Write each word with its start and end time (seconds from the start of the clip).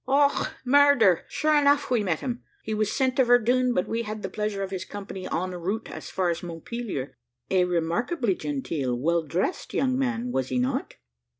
"Och, 0.07 0.47
murder! 0.65 1.25
sure 1.27 1.53
enough 1.55 1.91
we 1.91 2.03
met 2.03 2.21
him. 2.21 2.41
He 2.63 2.73
was 2.73 2.91
sent 2.91 3.17
to 3.17 3.23
Verdun, 3.23 3.71
but 3.75 3.87
we 3.87 4.01
had 4.01 4.23
the 4.23 4.31
pleasure 4.31 4.63
of 4.63 4.71
his 4.71 4.83
company 4.83 5.27
en 5.31 5.51
route 5.51 5.91
as 5.91 6.09
far 6.09 6.31
as 6.31 6.41
Montpelier. 6.41 7.13
A 7.51 7.65
remarkably 7.65 8.33
genteel, 8.33 8.97
well 8.97 9.21
dressed 9.21 9.75
young 9.75 9.99
man, 9.99 10.31
was 10.31 10.47
he 10.49 10.57
not?" 10.57 10.95